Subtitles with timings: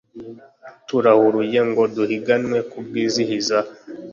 [0.87, 3.57] Turahuruye ngo duhiganwe kubwizihiza.